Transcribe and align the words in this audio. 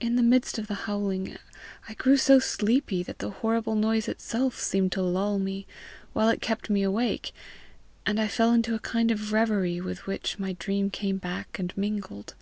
"In 0.00 0.16
the 0.16 0.22
midst 0.22 0.58
of 0.58 0.68
the 0.68 0.74
howling 0.88 1.36
I 1.86 1.92
grew 1.92 2.16
so 2.16 2.38
sleepy 2.38 3.02
that 3.02 3.18
the 3.18 3.28
horrible 3.28 3.74
noise 3.74 4.08
itself 4.08 4.58
seemed 4.58 4.92
to 4.92 5.02
lull 5.02 5.38
me 5.38 5.66
while 6.14 6.30
it 6.30 6.40
kept 6.40 6.70
me 6.70 6.82
awake, 6.82 7.32
and 8.06 8.18
I 8.18 8.26
fell 8.26 8.52
into 8.52 8.74
a 8.74 8.78
kind 8.78 9.10
of 9.10 9.34
reverie 9.34 9.82
with 9.82 10.06
which 10.06 10.38
my 10.38 10.54
dream 10.54 10.88
came 10.88 11.18
back 11.18 11.58
and 11.58 11.76
mingled. 11.76 12.32